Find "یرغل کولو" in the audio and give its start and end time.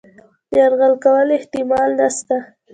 0.57-1.33